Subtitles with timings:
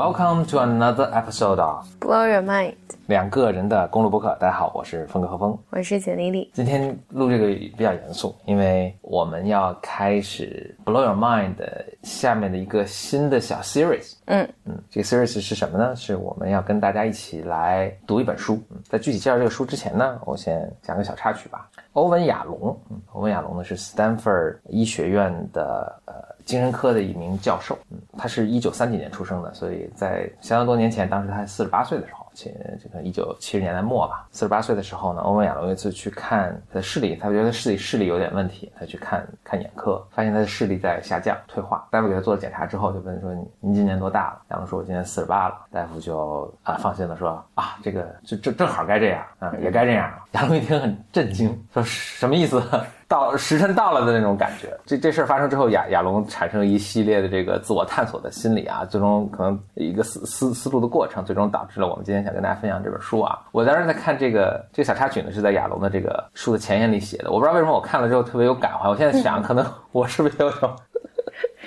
[0.00, 2.72] Welcome to another episode of Blow Your Mind，
[3.06, 4.34] 两个人的公路博客。
[4.40, 6.50] 大家好，我是峰哥何峰，我是简丽丽。
[6.54, 14.14] 今天录这个比较严肃，因为我们要开始 Blow Your Mind 的下面的一个新的小 series。
[14.24, 15.94] 嗯嗯，这个 series 是什么呢？
[15.94, 18.58] 是我们要跟大家一起来读一本书。
[18.70, 21.68] 嗯，在具体介绍这个书之前呢，我先讲个小插曲吧。
[21.92, 26.14] 欧文亚龙，嗯，欧文亚龙呢是 Stanford 医学院的呃
[26.50, 27.78] 精神科的一名教授。
[27.90, 41.86] 嗯，他是一九三几年出生的，所以在相当多年前，当时他四十八岁的时候，且这个一九七十年代末吧，四十八岁的时候呢，欧文亚龙有一次去看他的视力，他觉得视力视力有点问题，他去看看眼科，发现他的视力在下降退化。
[41.90, 52.60] 大夫给他做了检查之后，就问说：“您今年多大了？”亚龙说：“我今年四十八了。”大夫就啊放心的说：“啊，这个就正正好该这样啊，也该这样。”亚龙一听很震惊，说：“什么意思？”
[53.10, 54.72] 到时辰到了的那种感觉。
[54.86, 63.36] 这这事儿发生之后，亚亚龙产生一系列的这个自我探索的心理啊，最终可能一个思思思路的过程，最终导致了我们今天想跟大家分享这本书啊。
[63.50, 67.32] 我当时在看这个这个小插曲呢，是在亚龙的这个书的前言里写的。
[67.32, 68.88] 我不知道为什么我看了之后特别有感怀。
[68.88, 70.70] 我现在想，可能我是不是有种。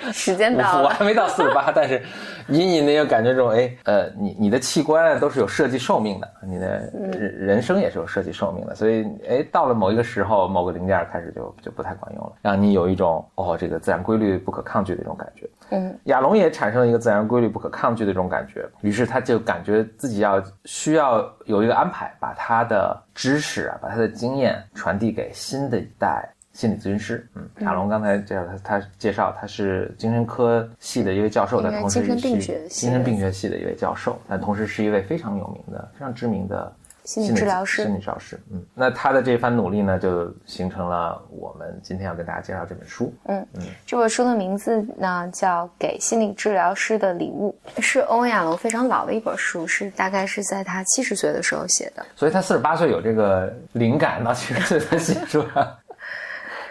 [0.12, 2.02] 时间到了，我还没到四十八， 但是
[2.48, 6.66] 隐隐的有感觉这种，哎，呃，你你的器官都是有设计寿命的，你的
[7.12, 15.48] 人人生也是有设计寿命的，所以，哎，到了某一个时候，某个零件开始就就不太管用了，让你有一种哦，这个自然规律不可抗拒的一种感觉。
[15.70, 26.28] 嗯，亚龙也产生了一个自然规律不可抗拒的这种感觉，于是他就感觉自己要需要有一个安排，把他的知识啊，把他的经验传递给新的一代。
[26.54, 37.82] 心理咨询师，嗯，亚龙刚才介绍他，他介绍他是精神科系的一位教授，但同时精神病学精神病学系的一位教授，但同时是一位非常有名的、非常知名的心理治疗师。
[37.82, 43.12] 心理治疗师，嗯，那他的这番努力呢，就形成了我们今天要跟大家介绍这本书。
[43.24, 52.06] 嗯嗯，这本书的名字呢叫《给心理治疗师的礼物》，是欧文亚龙非常老的一本书，是大概是在他七十岁的时候写的。
[52.14, 55.66] 所以他四十八岁有这个灵感，到七十岁才写出来。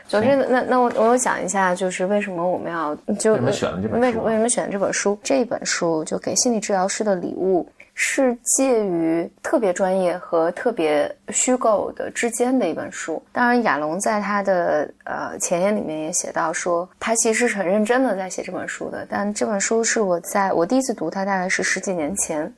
[0.07, 3.99] 总之，那那我我讲一下，就是为什么我们要就为什么选了这本书？
[3.99, 5.17] 为为什么选这本书？
[5.23, 13.21] 这本书就给心理治疗师的礼物，是介于特别专业和特别虚构的之间的一本书。
[13.31, 19.07] 当然，亚龙在他的呃前言里面也写到说，他其实是很认真的在写这本书的。
[19.09, 22.53] 但这本书是我在我第一次读它，大概是十几年前。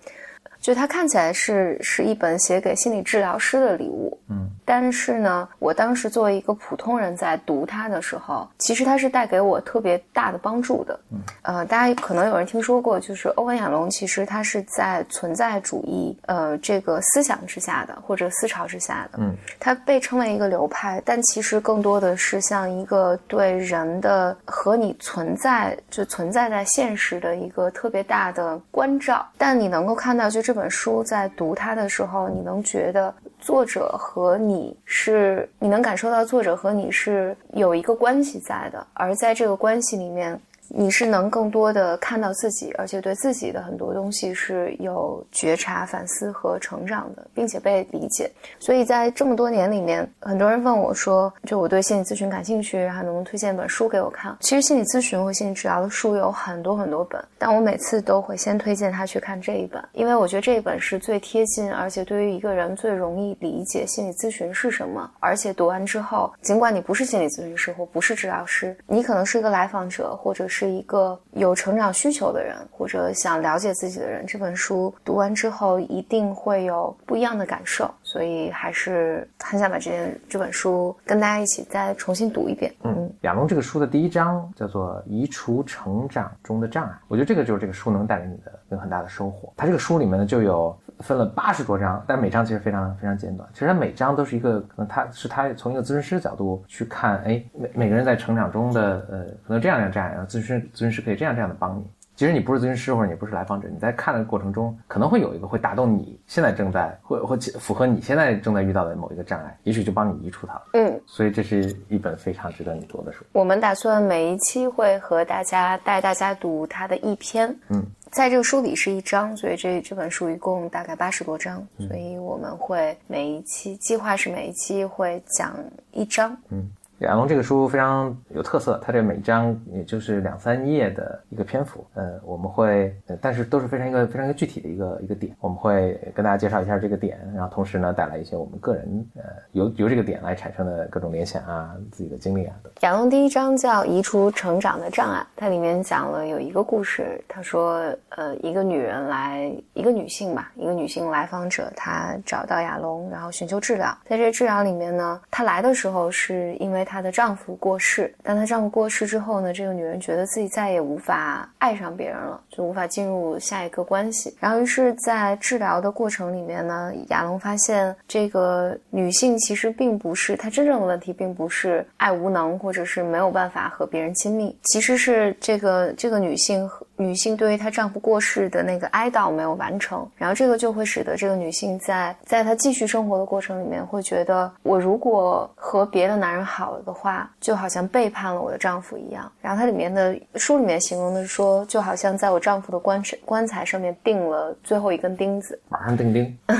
[0.65, 30.54] 就它看起来是是一本写给心理治疗师的礼物，嗯，但是呢，我当时作为一个普通人在读它的时候，其实它是带给我特别大的帮助的，嗯，呃，大家可能有人听说过，就是欧文亚龙，其实他是在存在主义呃这个思想之下的，或者思潮之下的，嗯，他被称为一个流派，但其实更多的是像一个对人的和你存在就存在在现实的一个特别大的关照，但你能够看到就这。
[30.55, 40.39] 这本书在读它的时候，你能觉得作者和你是，你能感受到作者和你是有一个关系在的，而在这个关系里面。
[40.69, 48.29] 你是能更多的看到自己，而且对自己的很多东西是有觉察、反思和成长的，并且被理解。
[48.59, 65.09] 所以在这么多年里面，很多人问我说：“就我对心理咨询感兴趣，然后能不能推荐一本书给我看？”其实心理咨询和心理治疗的书有很多很多本，但我每次都会先推荐他去看这一本，因为我觉得这一本是最贴近，而且对于一个人最容易理解心理咨询是什么。
[65.19, 70.54] 而且读完之后，尽管你不是心理咨询师或不是治疗师，你可能是一个来访者，或者是。
[70.57, 82.73] 是一个有成长需求的人，或者想了解自己的人，这本书读完之后一定会有不一样的感受，所以还是很想把这件这本书跟大家一起再重新读一遍。
[82.85, 89.51] 嗯，亚龙这个书的第一章叫做“移除成长中的障碍”，我觉得这个就是这个书能带给你的有很大的收获。
[89.57, 93.49] 它这个书里面呢就有分了八十多章，但每章其实非常非常简短。
[93.51, 100.61] 其实它每章都是一个，可能他是他从一个咨询师角度去看，哎，每每个人在成长中的呃，可能这样这样这样，然后咨询。
[100.71, 101.83] 咨询师可以这样这样的帮你。
[102.15, 110.63] 其实你不是咨询师或者你不是来访者，你在看的过程中可能会有一个会打动你现在正在会会符合你现在正在遇到的某一个障碍，也许就帮你移除它了。
[110.73, 113.25] 嗯，所以这是一本非常值得你读的书。
[113.33, 117.53] 我们打算每一期会和大家带大家读它的一篇。
[117.69, 125.53] 嗯，在这个书里是一章，所以这这本书一共大概八十多章，所以我们会每一期计划是每一期会讲
[125.91, 126.35] 一章。
[126.49, 126.69] 嗯。
[127.05, 131.85] 亚龙这个书非常有特色，它这每章也就是两三页的一个篇幅。
[131.93, 142.55] 呃，我们会，但是都是非常一个非常一个具体的一个一个点，我们会跟大家介绍一下这个点，然后同时呢带来一些我们个人呃由由这个点来产生的各种联想啊，自己的经历啊。
[142.81, 164.33] 亚龙第一章叫移除成长的障碍，它里面讲了有一个故事，他说，呃，一个女人来，一个女性吧，一个女性来访者，她找到亚龙，然后寻求治疗，在这治疗里面呢，她来的时候是因为她她的丈夫过世，当她丈夫过世之后呢，这个女人觉得自己再也无法爱上别人了，就无法进入下一个关系。
[164.39, 189.31] 然后于是，在治疗的过程里面呢，亚龙发现这个女性其实并不是她真正的问题，并不是爱无能，或者是没有办法和别人亲密，其实是这个这个女性和女性对于她丈夫过世的那个哀悼没有完成，然后这个就会使得这个女性在在她继续生活的过程里面，会觉得我如果和别的男人好了的话，就好像背叛了我的丈夫一样。
[189.41, 196.37] 然后它里面的书里面形容的说，就好像在我丈夫的棺材棺材上面钉了最后一根钉子，马上钉钉。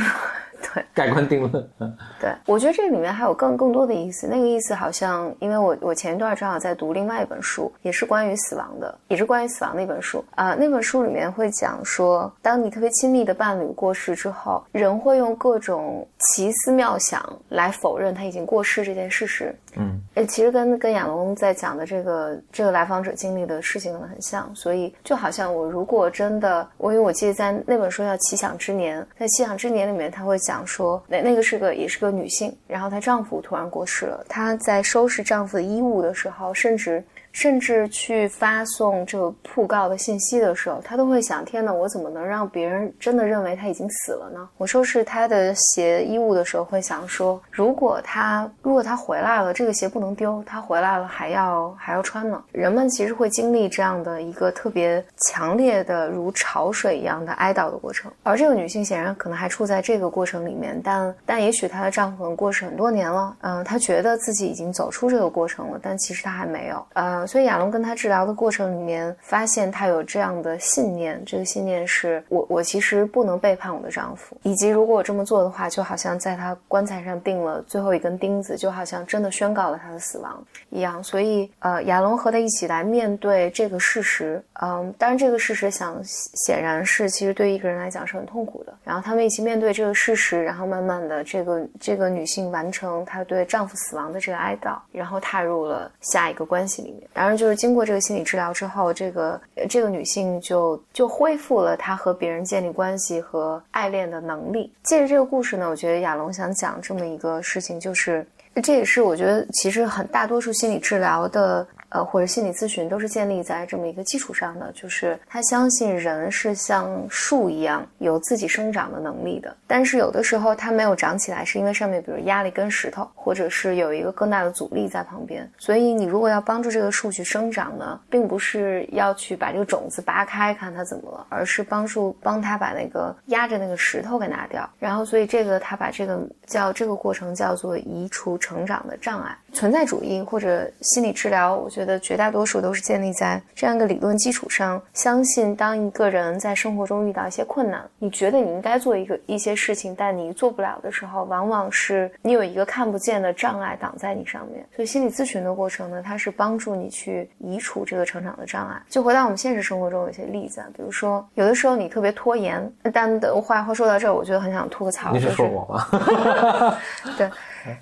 [0.74, 1.70] 对，盖棺定论。
[2.20, 4.28] 对，我觉得这里面还有更更多的意思。
[4.28, 10.54] 那个意思好像，因为我我前一段正好在读另外一本书，也是关于死亡的，也是关于死亡的一本书啊。
[10.56, 19.54] 那本书里面会讲说，当你特别亲密的伴侣过世之后，人会用各种奇思妙想来否认他已经过世这件事实。
[19.78, 37.04] 嗯，诶，其实跟跟亚龙在讲的这个这个来访者经历的事情很像，所以就好像我如果真的，我因为我记得在那本书叫《奇想之年》，在《奇想之年》里面他会讲说，那那个是个也是个女性，然后她丈夫突然过世了，她在收拾丈夫的衣物的时候，甚至。
[37.36, 44.48] 甚至去发送这个讣告的信息的时候，他都会想：天哪，我怎么能让别人真的认为他已经死了呢？
[44.58, 52.42] 我收拾他的鞋衣物的时候，会想说：如果他如果他回来了，这个鞋不能丢，他回来了还要还要穿呢。
[52.54, 67.25] 人们其实会经历这样的一个特别强烈的如潮水一样的哀悼的过程，而这个女性显然可能还处在这个过程里面，但但也许她的丈夫可能过世很多年了，嗯，她觉得自己已经走出这个过程了，但其实她还没有，呃。
[67.26, 81.04] 所以亚龙跟他治疗的过程里面，发现他有这样的信念，这个信念是我我其实不能背叛我的丈夫，以及如果我这么做的话，就好像在他棺材上钉了最后一根钉子，就好像真的宣告了他的死亡一样。
[81.04, 88.74] 所以呃，亚龙和他一起来面对这个事实，嗯，当然这个事实想显然是其实对一个人来讲是很痛苦的。
[88.84, 97.08] 然后他们一起面对这个事实，然后慢慢的这个这个女性完成她对丈夫死亡的这个哀悼，然后踏入了下一个关系里面。
[97.16, 99.40] 当然，就是经过这个心理治疗之后，这个
[99.70, 104.72] 这个女性就就恢复了她和别人建立关系和爱恋的能力。
[104.84, 108.28] 借着这个故事呢，我觉得亚龙想讲这么一个事情，就是
[108.62, 111.66] 这也是我觉得其实很大多数心理治疗的。
[111.96, 125.50] 呃，或者心理咨询都是建立在这么一个基础上的，就是他相信人是像树一样有自己生长的能力的，但是有的时候它没有长起来，是因为上面比如压了一根石头，或者是有一个更大的阻力在旁边。
[125.58, 134.70] 所以你如果要帮助这个树去生长呢，并不是要去把这个种子拔开看它怎么了，而是帮助帮他把那个压着那个石头给拿掉。
[134.78, 139.34] 然后，所以这个他把这个叫这个过程叫做移除成长的障碍。
[139.56, 141.96] 存在主义或者心理治疗，我觉得。
[142.06, 154.64] 绝大多数都是建立在这样一个理论基础上，相信当一个人在生活中遇到一些困难，你觉得你应该做一个一些事情，但你做不了的时候，往往是你有一个看不见的障碍挡在你上面。
[154.76, 158.80] 所以心理咨询的过程呢，它是帮助你去移除这个成长的障碍。
[158.90, 165.12] 就回到我们现实生活中有一些例子，比如说有的时候你特别拖延，但话话说到这儿，我觉得很想吐个槽。
[165.12, 166.78] 你是说我吗？
[167.18, 167.30] 对。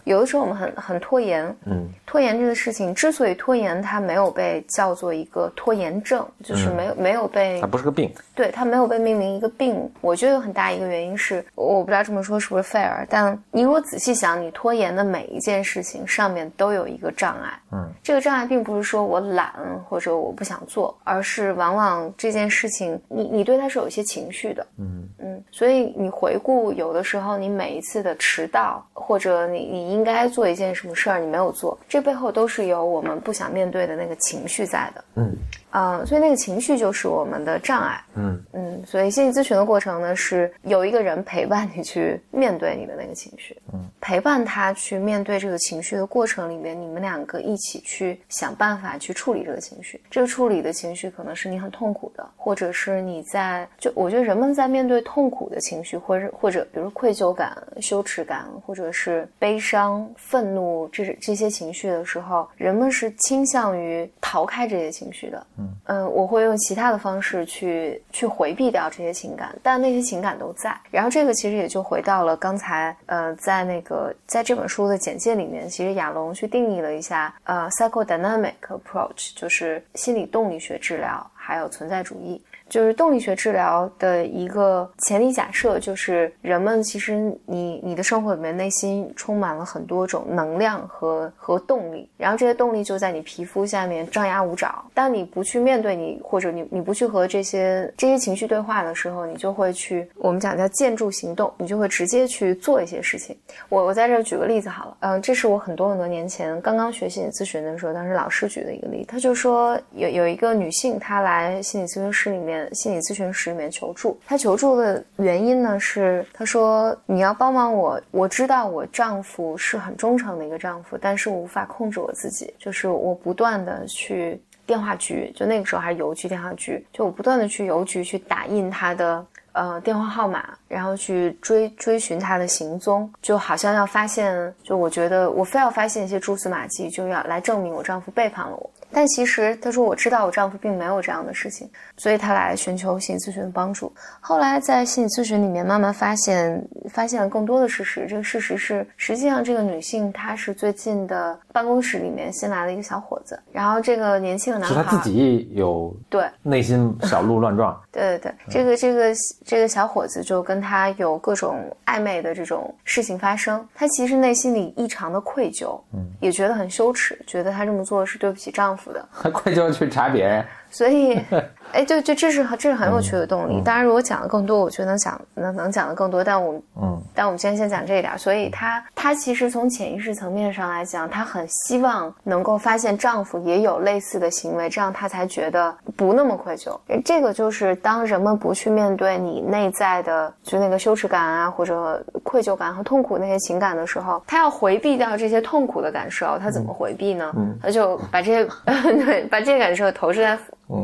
[0.05, 9.91] 有的时候我们很很拖延，嗯，拖延这个事情之所以拖延，它没有被叫做一个拖延症，就是没有没有被，它不是个病，对，它没有被命名一个病。
[9.99, 19.51] 我觉得有很大一个原因是，我不知道这么说是不是 fair，但你如果仔细想，你拖延的每一件事情上面都有一个障碍，嗯，这个障碍并不是说我懒
[19.89, 25.09] 或者我不想做，而是往往这件事情你你对它是有一些情绪的，嗯。
[25.17, 29.63] 嗯，所以你回顾有的时候你每一次的迟到或者你。
[29.73, 35.03] 你应该做一件什么事儿，你没有做，这背后都是有我们不想面对的那个情绪在的。
[35.15, 35.33] 嗯。
[35.75, 37.99] 嗯，所以那个情绪就是我们的障碍。
[38.13, 43.59] 嗯嗯，所以心理咨询的过程呢，是有一个人陪伴你去面对你的那个情绪。
[43.73, 49.99] 嗯，陪伴他去面对这个情绪的过程里面，你们两个一起去想办法去处理这个情绪。
[50.11, 65.45] 这个处理的情绪可能是你很痛苦的，或者是你在就我觉得人们在面对痛苦的情绪，或者或者比如愧疚感、羞耻感，或者是悲伤、愤怒这是这些情绪的时候，人们是倾向于逃开这些情绪的。
[65.57, 70.73] 嗯嗯，我会用其他的方式去去回避掉这些情感，但那些情感都在。
[70.89, 82.41] 然后这个其实也就回到了刚才呃，在那个在这本书的简介里面，其实亚龙去定义了一下呃，psychodynamic approach，就是心理动力学治疗，还有存在主义。
[82.69, 87.13] 就是动力学治疗的一个前提假设，就是人们其实
[87.45, 94.83] 你你的生活里面内心充满了很多种能量和和动力，然后这些动力就在你皮肤下面张牙舞爪。
[94.93, 103.37] 当你不去面对你，或者你你不去和这些这些情绪对话的时候，你就会去我们讲叫建筑行动，你就会直接去做一些事情。
[103.69, 112.73] 我我在这举个例子好了，嗯，这是我很多很多年前刚刚学心理咨询的时候，当时老师举的一个例子，他就说有有一个女性她来来心理咨询室里面。
[112.73, 138.69] 心理咨询室里面求助，她求助的原因呢是，她说你要帮忙我，我知道我丈夫是很忠诚的一个丈夫，但是我无法控制我自己，就是我不断的去电话局，就那个时候还是邮局电话局，就我不断的去邮局去打印他的呃电话号码，然后去追追寻他的行踪，就好像要发现，就我觉得我非要发现一些蛛丝马迹，就要来证明我丈夫背叛了我。
[138.93, 143.91] 但其实，她说我知道我丈夫并没有这样的事情，所以她来寻求心理咨询的帮助。
[144.19, 148.05] 后来在心理咨询里面慢慢发现，发现了更多的事实。
[148.07, 157.79] 这个事实是，实际上这个女性她是最近的办公室里面新来了一个小伙子，然后这个年轻的男孩是他自己有对内心小鹿乱撞。
[157.91, 159.13] 对对对，这个这个
[159.45, 168.82] 这个小伙子就跟他有各种暧昧的这种事情发生，他其实内心里异常的愧疚，嗯，也觉得很羞耻，觉得他这么做是对不起丈夫。
[169.11, 170.43] 还愧疚去查别人。
[170.71, 171.19] 所以，
[171.71, 173.61] 哎，就就这是这是很有趣的动力。
[173.61, 176.23] 当然，如果讲的更多，我觉得能讲能能讲的更多。
[176.23, 178.17] 但我嗯，但我们今天先讲这一点。
[178.17, 186.77] 所以，她她其实从潜意识层面上来讲，她很希望能够发现丈夫也有类似的行为，这样她才觉得不那么愧疚。
[187.03, 197.31] 这个就是当人们不去面对你内在的就那个羞耻感啊，或者愧疚感和痛苦那些情感的时候，她要回避掉这些痛苦的感受，她怎么回避呢？
[197.37, 198.45] 嗯，他就把这些
[199.05, 200.37] 对把这些感受投射在。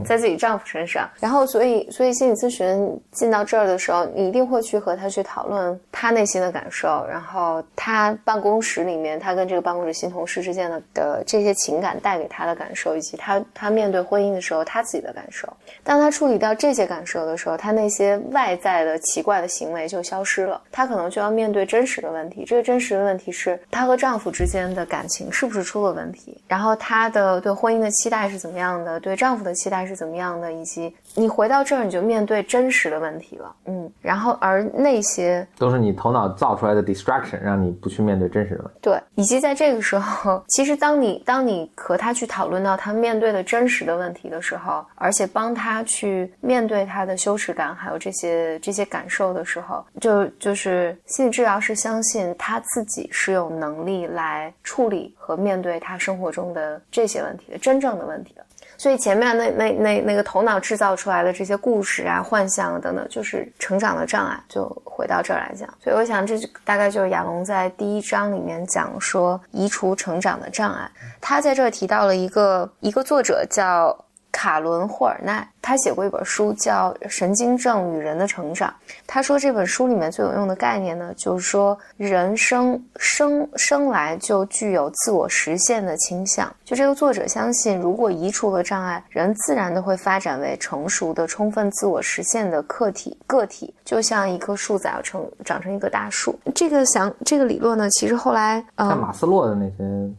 [0.05, 15.47] 在自己丈夫身上，然后所以所以心理咨询进到这儿的时候，你一定会去和他去讨论他内心的感受，然后他办公室里面他跟这个办公室新同事之间的的这些情感带给他的感受，以及他他面对婚姻的时候他自己的感受。
[15.83, 22.43] 当他处理掉这些感受的时候，他那些外在的奇怪的行为就消失了，他可能就要面对真实的问题。
[22.45, 26.41] 这个真实的问题是她和丈夫之间的感情是不是出了问题？
[26.47, 28.99] 然后她的对婚姻的期待是怎么样的？
[28.99, 29.79] 对丈夫的期待。
[29.89, 30.53] 是怎么样的？
[30.53, 33.55] 以及你回到这儿，你就面对真实的问题了。
[33.65, 38.79] 嗯，然后而那些都是你头脑造出来的 distraction，让你不去面对真实的问题。
[38.81, 58.45] 对，以及在这个时候， 其实当你当你和他去讨论到他面对的真实的问题的时候，而且帮他去面对他的羞耻感，还有这些这些感受的时候，就就是心理治疗师相信他自己是有能力来处理和面对他生活中的这些问题的真正的问题的。
[58.79, 64.39] 所以前面那那那那个头脑制造出来的这些故事啊、幻象啊等等，就是成长的障碍。
[64.47, 70.89] 就回到这儿来讲，所以我想这大概就是亚龙在第一章里面讲说移除成长的障碍。
[71.19, 73.95] 他在这儿提到了一个一个作者叫。
[74.39, 78.69] 卡伦霍尔奈，他写过一本书叫《神经症与人的成长》。
[79.05, 86.49] 他说这本书里面最有用的概念呢，就是说人生生生来就具有自我实现的倾向。
[86.63, 93.17] 就这个作者相信，如果移除了障碍，人自然的会发展为成熟的、充分自我实现的客体。
[93.27, 96.33] 个体就像一棵树长成长成一棵大树。
[96.55, 100.09] 这个想这个理论呢，其实后来像马斯洛的那些。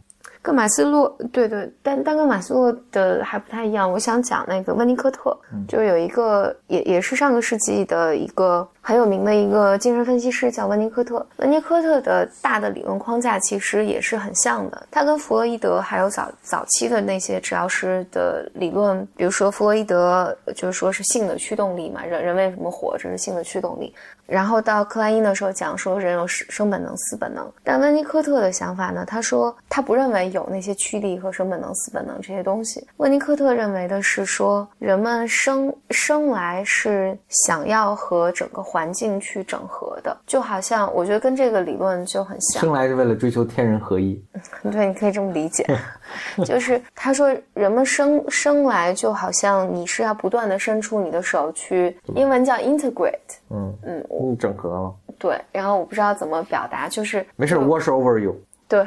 [0.42, 3.90] 跟马斯洛对对，但但跟马斯洛的还不太一样。
[3.90, 5.36] 我想讲那个温尼科特，
[5.68, 8.66] 就有一个也也是上个世纪的一个。
[8.82, 11.24] 很有名的一个精神分析师叫温尼科特。
[11.36, 14.86] 温尼科特的大的理论框架其实也是很像的。
[14.90, 23.94] 他跟弗洛伊德还有早早期的那些治疗师的理论，比如说弗洛伊德就是说是性的驱动力嘛，人人为什么活着是性的驱动力。
[24.26, 27.52] 然后到克莱因的时候讲说人有生生本能、死本能。
[27.64, 32.86] 但温尼科特的想法呢，他说他不认为有那些驱力和生本能、死本能这些东西。
[32.98, 38.64] 温尼科特认为的是说人们生生来是想要和整个。
[38.70, 42.60] 环境去整合的，就好像我觉得跟这个理论就很像。
[42.62, 44.22] 生来是为了追求天人合一，
[44.70, 45.66] 对，你可以这么理解。
[46.44, 53.18] 就是他说，人们生生来就好像你是要不断的伸出你的手去，英文叫 integrate，
[53.50, 54.94] 嗯嗯，整合了。
[55.18, 58.34] 对，然后我不知道怎么表达，就是没事，wash over you。
[58.70, 58.86] 对，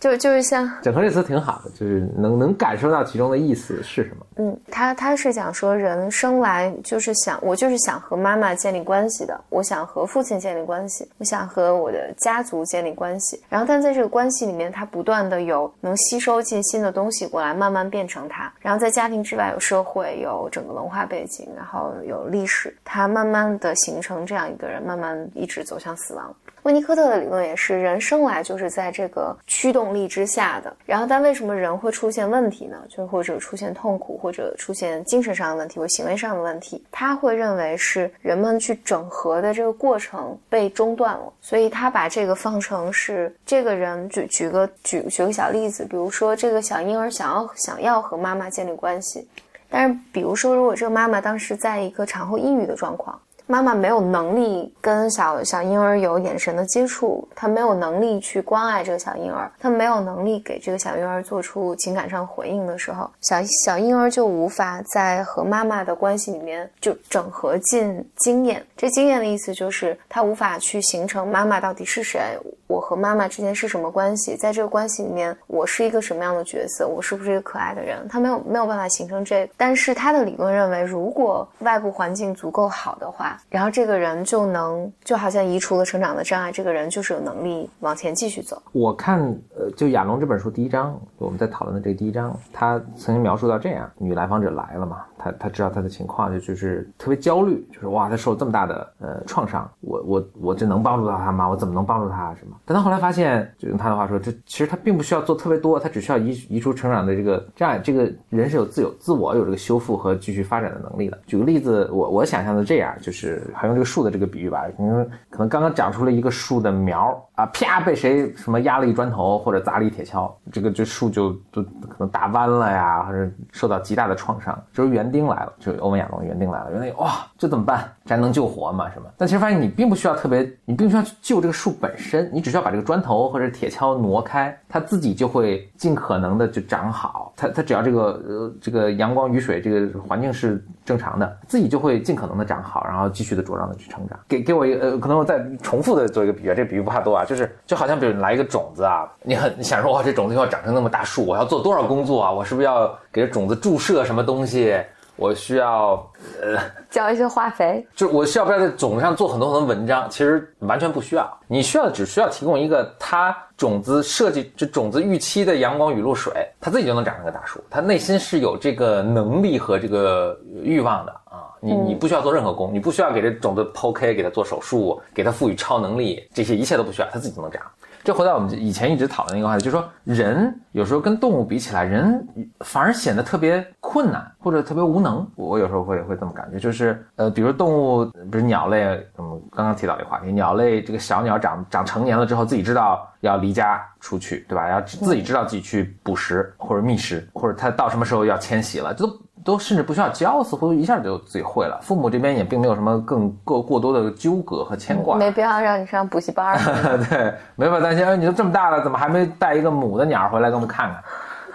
[0.00, 4.26] 就就是像整合这词挺好的，就是能能感受到其中的意思是什么。
[4.36, 13.38] 嗯，他他是讲说人生来就是想我就是想和妈妈建立关系的，我想和父亲建立关系，我想和我的家族建立关系。
[13.50, 18.50] 然后，但在这个关系里面，他不断的有能吸收进新的东西过来，慢慢变成他。
[18.58, 26.34] 然后在家庭之外有社会，有整个文化背景，然后有历史，他慢慢的形成这样一个人，慢慢一直走向死亡。
[26.64, 30.74] 温尼科特的理论也是，人生来就是在这个驱动力之下的。
[30.84, 32.76] 然后，但为什么人会出现问题呢？
[32.88, 36.84] 就或者出现痛苦，或者出现精神上的问题或行为上的问题？
[36.90, 41.32] 他会认为是人们去整合的这个过程被中断了。
[41.40, 49.26] 所以他把这个放成是这个人举举个举举个小例子，比如说这个小婴儿想要想要和妈妈建立关系，
[49.70, 53.18] 但是比如说如果这个妈妈当时在一个产后抑郁的状况。
[53.50, 68.62] 妈妈没有能力跟小小婴儿有眼神的接触，她没有能力去关爱这个小婴儿，她没有能力给这个小婴儿做出情感上回应的时候，小小婴儿就无法在和妈妈的关系里面就整合进经验。
[68.76, 78.06] 这经验的意思就是他无法去形成妈妈到底是谁，我和妈妈之间是什么关系，在这个关系里面我是一个什么样的角色，我是不是一个可爱的人？
[78.08, 83.36] 他没有没有办法形成这，但是他的理论认为，如果外部环境足够好的话。
[83.48, 88.60] 然后这个人就能就好像移除了成长的障碍，这个人就是有能力往前继续走。
[88.72, 89.20] 我看
[89.56, 101.48] 呃，就亚龙这本书第一章，我们在讨论的这第一章，他曾经描述到这样：女来访者来了嘛，他他知道他的情况，就就是特别焦虑，就是哇，他受这么大的呃创伤，我我我这能帮助到他吗？
[101.48, 102.56] 我怎么能帮助他什么？
[102.64, 107.78] 但他后来发现，就用他的话说，这其实他并不需要做特别多，他只需要移移除成长的这个障碍。
[107.78, 111.18] 这个人是有自有自我有这个修复和继续发展的能力的。
[111.26, 113.27] 举个例子，我我想象的这样就是。
[113.54, 124.58] 还用这个树的这个比喻吧，因为可能刚刚长出了一个树的苗啊，啪被谁什么压了一砖头或者砸了一铁锹，这个这树就就可能打弯了呀，或者受到极大的创伤。
[124.72, 127.84] 这时候园丁来了，就欧文亚龙园丁来了，园丁哇，这怎么办？
[128.04, 128.90] 这还能救活吗？
[128.92, 129.08] 什么？
[129.16, 137.32] 但其实发现你并不需要特别，你并不需要去救这个树本身，你只需要把这个砖头或者铁锹挪开，它自己就会尽可能的就长好。
[137.36, 144.16] 它它只要这个呃这个阳光雨水这个环境是正常的，自己就会尽可能的长好，然后继续的茁壮的去成长。
[144.28, 152.30] 给给我一个呃，可能我再重复的做一个比喻，这个比喻不怕多啊，就是就好像比如你来一个种子啊，你很你想说哇，这种子要长成那么大树，我要做多少工作啊？
[152.30, 154.80] 我是不是要给这种子注射什么东西？
[155.16, 155.94] 我需要
[156.40, 160.08] 呃浇一些化肥，就我需要不要在种子上做很多很多文章？
[160.08, 167.60] 其实完全不需要，你需要的只需要提供一个它种子设计这种子预期的阳光雨露水，它自己就能长成个大树。
[167.68, 171.47] 它内心是有这个能力和这个欲望的啊！
[171.60, 177.62] 你你不需要做任何工，你不需要给这种子剖开，给它做手术，给它赋予超能力，这些一切都不需要，它自己就能长。
[178.04, 182.26] 这回到我们以前一直讨论一个话题，就是说人有时候跟动物比起来，人
[182.60, 185.28] 反而显得特别困难或者特别无能。
[185.34, 188.84] 我有时候会会这么感觉，就是呃，比如动物，比如鸟类，
[189.18, 194.70] 嗯，刚刚提到这个话题，鸟类这个小鸟长长成年了之后，自己知道要离家出去，对吧？
[194.70, 199.20] 要自己知道自己去捕食或者觅食，或者它到什么时候要迁徙了，这都。
[199.48, 201.80] 都甚至不需要教，似乎一下就自己会了。
[201.80, 206.58] 父母这边也并没有什么更过过多的纠葛和牵挂，没必要让你上补习班。
[207.08, 208.04] 对，没法担心。
[208.06, 210.94] 哎，你都这么大了，怎么还没带一个母的鸟回来给我们看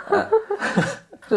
[0.10, 0.28] 看？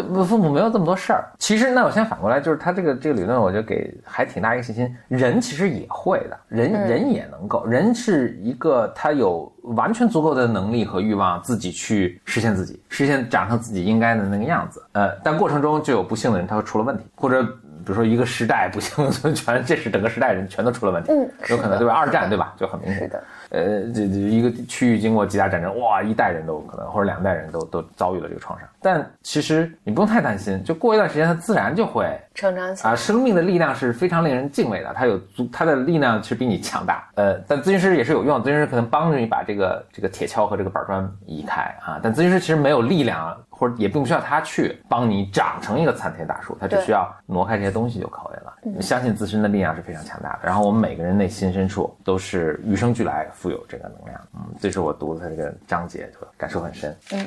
[0.01, 1.25] 这父母没有这么多事儿。
[1.39, 4.95] 其实，那我先反过来，就是他这个这个理论，我觉得给还挺大一个信心。
[5.07, 14.83] 人其实也会的，人人也能够，人是一个他有完全足够的能力和欲望，自己去实现自己，实现长成自己应该的那个样子。
[14.91, 17.45] 呃，但过程中就有不幸的人，他会出了问题，或者。
[17.87, 21.93] 比如说一个时代不幸， 全这是整个时代人全都出了问题，嗯，有可能对吧？
[21.93, 22.53] 二战对吧？
[22.57, 22.99] 就很明显。
[22.99, 23.23] 是的。
[23.49, 28.67] 呃，这这一个区域经过几大战争，哇，一代人都可能或者两代人都都遭遇了这个创伤。
[28.81, 32.05] 但其实你不用太担心，就过一段时间，它自然就会
[32.37, 32.91] 成长起来。
[32.91, 37.09] 啊，生命的力量是非常令人敬畏的，它有足，它的力量其实比你强大。
[37.15, 41.99] 呃，但咨询师也是有用，咨询师可能帮助你把这个这个铁锹和这个板砖移开啊。
[42.01, 43.35] 但咨询师其实没有力量。
[43.57, 48.79] 或者也并不需要他去帮你长成一个参天大树，他只需要挪开这些东西就可以了。
[48.79, 50.41] 相信自身的力量是非常强大的。
[50.43, 54.21] 然后我们每个人内心深处都是与生俱来富有这个能量。
[54.35, 56.95] 嗯，这是我读的他这个章节，感受很深。
[57.13, 57.25] 嗯，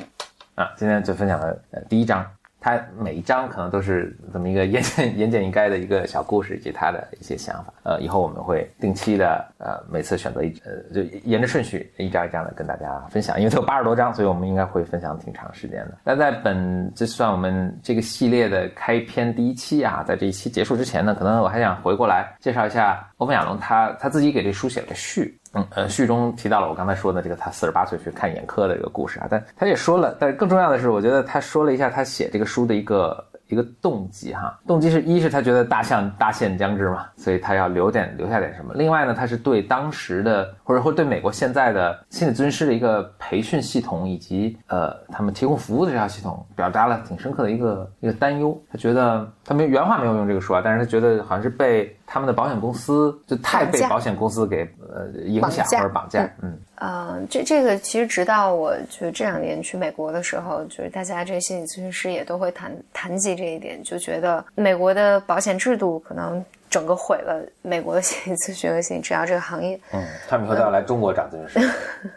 [0.55, 2.25] 啊，今天就分享了呃第一章，
[2.61, 7.73] 他每一章可能都是这么一个言简 言简意赅的一个小故事，以及他的一些想法。
[7.83, 15.97] 呃，以后我们会定期的呃每次选择一呃就沿着顺序一章一章的跟大家分享，因为它有八十多章，所以我们应该会分享挺长时间的。
[16.03, 25.35] 那在本这算我们这个系列的开篇第一期啊，在这一期结束之前呢，可能我还想回过来介绍一下欧文亚龙他他自己给这书写了个序。
[25.53, 38.73] 嗯呃，序中提到了我刚才说的这个他四十八岁去看眼科的这个故事啊，但他也说了，但是更重要的是，我觉得他说了一下他写这个书的一个一个动机哈，动机是一是他觉得大象大限将至嘛，所以他要留点留下点什么。
[38.75, 48.57] 另外呢，他是对当时的或者或对美国现在的心理咨询师的一个培训系统以及呃他们提供服务的这套系统，表达了挺深刻的一个一个担忧。
[48.71, 51.95] 他觉得他没原话没有用这个说啊，但是他觉得好像是被。
[52.13, 66.43] 他们的保险公司就太被保险公司给呃影响或者绑架，嗯，呃，这这个其实直到我就这两年去美国的时候，就是大家这些心理咨询师也都会谈谈及这一点，就觉得美国的保险制度可能。
[66.71, 69.77] 整个毁了美国的心理咨询和心理治疗这个行业。
[69.91, 71.69] 嗯，他们以后都要来中国找咨询师。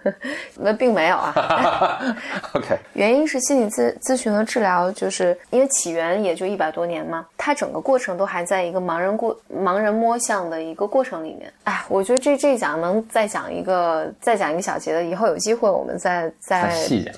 [0.55, 2.15] 那并没有啊。
[2.55, 2.79] OK。
[2.95, 11.53] 原因是心理咨咨询和治疗，就是因为起源也就一百多年嘛，它整个过程都还在一个盲人过盲人摸象的一个过程里面。
[11.65, 16.73] 哎，我觉得这这一讲能再讲一个再讲一个小节的，以后有机会我们再再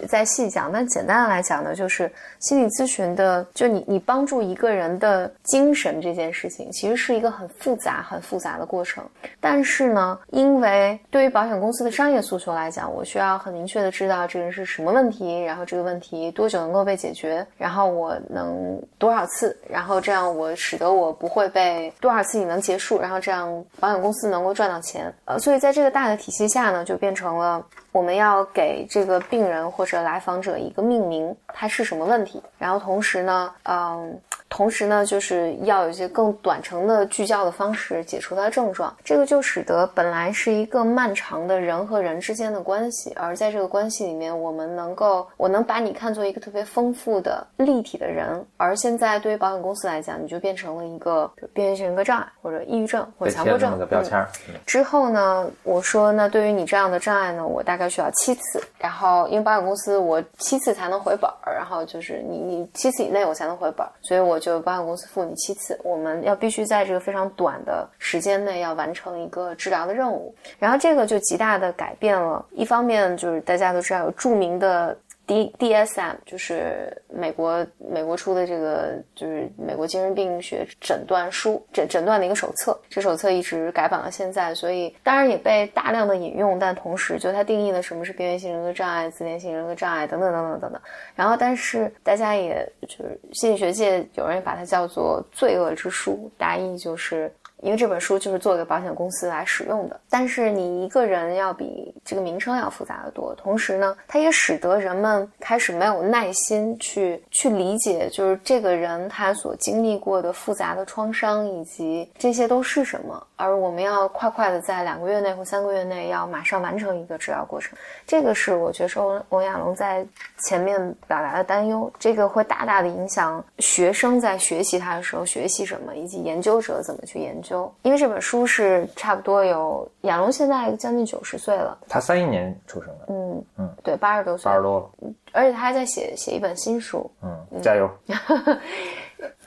[0.08, 0.72] 再细讲。
[0.72, 7.25] 但简单的来讲呢，就是心理咨询的，就你你帮助一个人的精神这件事情，其实是一个。
[7.26, 9.04] 个很复杂、很复杂的过程，
[9.40, 25.12] 但是呢，因为对于保险公司的商业诉求来讲，我需要很明确的知道这个人是什么问题，然后这个问题多久能够被解决，然后我能多少次，然后这样我使得我不会被多少次你能结束，然后这样保险公司能够赚到钱。
[25.24, 27.60] 呃，所以在这个大的体系下呢，就变成了
[27.90, 34.16] 我们要给这个病人或者来访者一个命名，他是什么问题，然后同时呢，嗯。
[34.48, 54.24] 同时呢，就是要有一些更短程的聚焦的方式解除它的症状，这个就使得本来是一个漫长的人和人之间的关系，而在这个关系里面，我们能够，我能把你看作一个特别丰富的立体的人，而现在对于保险公司来讲，你就变成了一个边缘性人格障碍或者抑郁症或者强迫症个标签。
[54.64, 64.35] 之后呢，我说那对于你这样的障碍呢，我大概需要七次，然后因为保险公司我七次才能回本儿，然后就是你你七次以内我才能回本儿，所以我。
[64.38, 72.44] 就保险公司付你七次，我们要必须在这个非常短的时间内要完成一个治疗的任务，然后这个就极大的改变了。
[72.52, 74.96] 一方面就是大家都知道有著名的。
[75.26, 90.80] D DSM 就是美国美国出的这个就是美国精神病学诊断书诊诊断的一个手册，这手册一直改版到现在，所以当然也被大量的引用，但同时就它定义了什么是边缘性人格障碍、自恋性人格障碍等等等等等等。
[91.14, 97.32] 然后，但是大家也就是心理学界有人把它叫做罪恶之书，大意就是。
[97.62, 103.34] 因为这本书就是做给保险公司来使用的，但是你一个人要比这个名称要复杂的多。
[103.34, 113.26] 同时呢，它也使得人们开始没有耐心去去理解，就是这个人他所经历过的复杂的创伤以及这些都是什么。
[113.36, 120.06] 而我们要快快的在两个月内或三个月内要马上完成一个治疗过程，这个是我觉得是欧欧亚龙在
[120.44, 121.90] 前面表达的担忧。
[121.98, 127.45] 这个会大大的影响学生在学习他的时候学习什么，以及研究者怎么去研究。
[127.48, 137.88] 就因为这本书是差不多有亚龙现在将近九十岁了，他三一年出生的，嗯嗯，对，八十多岁，八十多了，而且他还在写写一本新书，嗯，加油。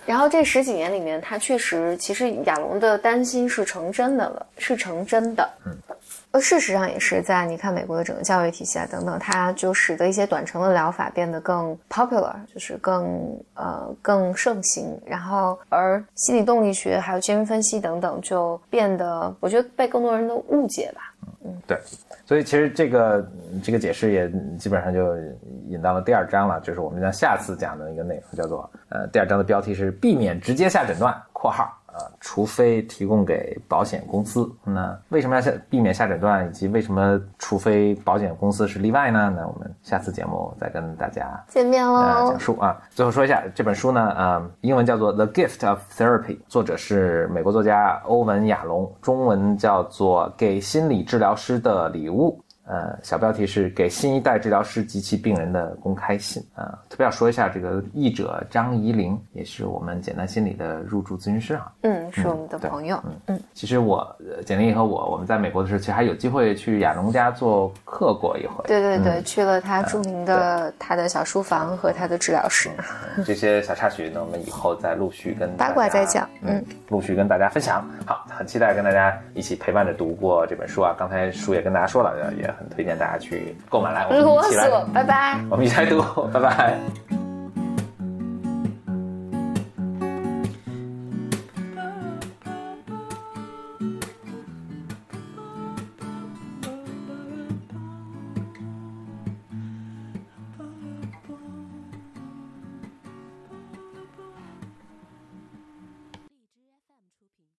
[0.06, 5.78] 然后这十几年里面，他确实其实亚龙的担心是成真的了，是成真的，嗯。
[6.32, 15.00] 呃，事实上也是在你看美国的整个教育体系啊等等，它就使得一些短程的疗法变得更 popular，就是更呃更盛行。
[15.06, 21.14] 然后而心理动力学还有精神分析等等就变得，我觉得被更多人的误解吧。
[21.44, 21.76] 嗯，对。
[22.28, 23.28] 所以其实这个
[23.64, 25.18] 这个解释也基本上就
[25.68, 31.76] 引到了第二章了，就是我们将下次讲的一个内容，叫做呃第二章的标题是避免直接下诊断（括号）。
[32.00, 39.34] 啊，除非提供给保险公司，那为什么要下避免下诊断，以及为什么除非保险公司是例外呢？
[39.36, 42.30] 那我们下次节目再跟大家见面喽。
[42.30, 52.40] 讲述啊，最后说一下这本书呢，啊，英文叫做《The Gift of Therapy》，作者是美国作家欧文亚龙，中文叫做《给心理治疗师的礼物》。
[52.70, 56.78] 呃，小标题是给新一代治疗师及其病人的公开信啊。
[56.88, 61.72] 特别要说一下，这个译者张怡玲也是我们简单心理的入驻咨询师啊。
[61.82, 63.02] 嗯，是我们的朋友。
[63.06, 68.64] 嗯嗯，其实我简历和我，我们在美国的时候，其实还有机会去亚龙家做客过一回。
[68.68, 72.70] 对对对，去了他著名的他的小书房和他的治疗室。
[73.26, 76.30] 这些小插曲呢，我们以后再陆续跟八卦再讲。
[76.44, 77.84] 嗯，陆续跟大家分享。
[78.06, 80.96] 好，很期待跟大家一起陪伴着读过这本书啊。
[81.00, 85.40] 刚才书也跟大家说了，也很推荐大家去购买来，我们一起来，拜拜。
[85.50, 86.02] 我们一起来读，
[86.34, 86.78] 拜拜。